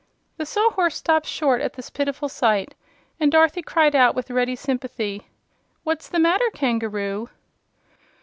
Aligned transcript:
The 0.37 0.47
Sawhorse 0.47 0.95
stopped 0.95 1.27
short 1.27 1.61
at 1.61 1.73
this 1.73 1.91
pitiful 1.91 2.27
sight, 2.27 2.73
and 3.19 3.31
Dorothy 3.31 3.61
cried 3.61 3.95
out, 3.95 4.15
with 4.15 4.31
ready 4.31 4.55
sympathy: 4.55 5.27
"What's 5.83 6.09
the 6.09 6.17
matter, 6.17 6.49
Kangaroo?" 6.55 7.29